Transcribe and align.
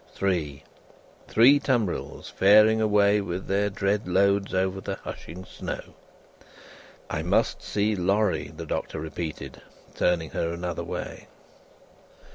Three. 0.15 0.63
Three 1.27 1.59
tumbrils 1.59 2.27
faring 2.27 2.81
away 2.81 3.21
with 3.21 3.45
their 3.45 3.69
dread 3.69 4.07
loads 4.07 4.51
over 4.51 4.81
the 4.81 4.95
hushing 4.95 5.45
snow. 5.45 5.93
"I 7.07 7.21
must 7.21 7.61
see 7.61 7.95
Lorry," 7.95 8.47
the 8.57 8.65
Doctor 8.65 8.99
repeated, 8.99 9.61
turning 9.93 10.31
her 10.31 10.51
another 10.51 10.83
way. 10.83 11.27